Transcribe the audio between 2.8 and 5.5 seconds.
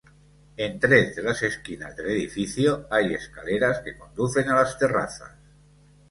hay escaleras que conducen a las terrazas.